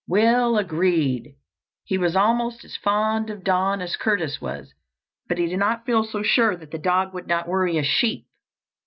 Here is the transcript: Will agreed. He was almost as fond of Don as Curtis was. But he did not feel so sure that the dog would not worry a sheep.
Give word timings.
Will 0.07 0.57
agreed. 0.57 1.35
He 1.83 1.99
was 1.99 2.15
almost 2.15 2.65
as 2.65 2.75
fond 2.75 3.29
of 3.29 3.43
Don 3.43 3.81
as 3.83 3.95
Curtis 3.95 4.41
was. 4.41 4.73
But 5.27 5.37
he 5.37 5.45
did 5.45 5.59
not 5.59 5.85
feel 5.85 6.03
so 6.03 6.23
sure 6.23 6.55
that 6.57 6.71
the 6.71 6.79
dog 6.79 7.13
would 7.13 7.27
not 7.27 7.47
worry 7.47 7.77
a 7.77 7.83
sheep. 7.83 8.25